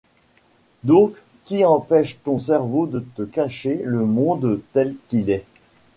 Donc 0.83 1.13
qui 1.43 1.63
empêche 1.63 2.17
ton 2.23 2.39
cerveau 2.39 2.87
de 2.87 3.05
te 3.15 3.21
cacher 3.21 3.81
le 3.85 4.03
monde 4.03 4.59
tel 4.73 4.95
qu'il 5.09 5.29
est. 5.29 5.45